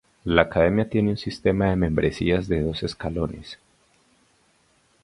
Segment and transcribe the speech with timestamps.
[0.23, 3.59] La Academia tiene un sistema de membresía de dos escalones.